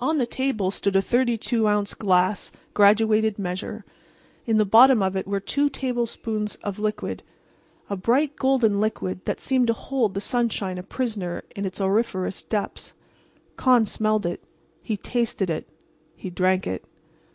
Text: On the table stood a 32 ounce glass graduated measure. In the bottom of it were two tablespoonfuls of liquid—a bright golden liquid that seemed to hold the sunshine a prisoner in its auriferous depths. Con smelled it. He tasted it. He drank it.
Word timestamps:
On 0.00 0.18
the 0.18 0.26
table 0.26 0.70
stood 0.70 0.96
a 0.96 1.00
32 1.00 1.66
ounce 1.66 1.94
glass 1.94 2.52
graduated 2.74 3.38
measure. 3.38 3.86
In 4.44 4.58
the 4.58 4.66
bottom 4.66 5.02
of 5.02 5.16
it 5.16 5.26
were 5.26 5.40
two 5.40 5.70
tablespoonfuls 5.70 6.56
of 6.56 6.78
liquid—a 6.78 7.96
bright 7.96 8.36
golden 8.36 8.80
liquid 8.82 9.24
that 9.24 9.40
seemed 9.40 9.68
to 9.68 9.72
hold 9.72 10.12
the 10.12 10.20
sunshine 10.20 10.76
a 10.76 10.82
prisoner 10.82 11.42
in 11.56 11.64
its 11.64 11.80
auriferous 11.80 12.42
depths. 12.42 12.92
Con 13.56 13.86
smelled 13.86 14.26
it. 14.26 14.44
He 14.82 14.98
tasted 14.98 15.48
it. 15.48 15.66
He 16.14 16.28
drank 16.28 16.66
it. 16.66 16.84